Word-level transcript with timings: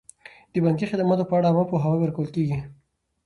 د 0.53 0.55
بانکي 0.63 0.85
خدماتو 0.91 1.27
په 1.29 1.33
اړه 1.37 1.47
عامه 1.49 1.63
پوهاوی 1.69 1.99
ورکول 2.01 2.27
کیږي. 2.35 2.59